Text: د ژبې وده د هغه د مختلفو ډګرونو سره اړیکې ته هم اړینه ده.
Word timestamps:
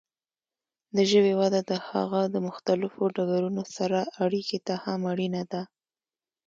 د 0.95 0.97
ژبې 1.11 1.33
وده 1.41 1.61
د 1.69 1.71
هغه 1.89 2.21
د 2.33 2.35
مختلفو 2.47 3.01
ډګرونو 3.15 3.63
سره 3.75 3.99
اړیکې 4.25 4.59
ته 4.67 4.73
هم 4.83 5.01
اړینه 5.11 5.43
ده. 5.51 5.61